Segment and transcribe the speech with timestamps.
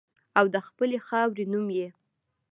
[0.37, 1.87] او د خپلې خاورې نوم یې